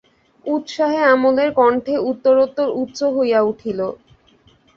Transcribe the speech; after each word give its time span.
উৎসাহে 0.45 1.01
অমলের 1.11 1.49
কণ্ঠে 1.53 1.95
উত্তরোত্তর 2.09 2.67
উচ্চ 2.81 2.99
হইয়া 3.15 3.39
উঠিল। 3.43 3.79